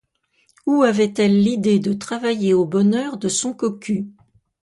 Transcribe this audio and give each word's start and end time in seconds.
Où 0.65 0.81
avait-elle 0.81 1.43
l'idée 1.43 1.77
de 1.77 1.93
travailler 1.93 2.55
au 2.55 2.65
bonheur 2.65 3.17
de 3.17 3.27
son 3.29 3.53
cocu? 3.53 4.07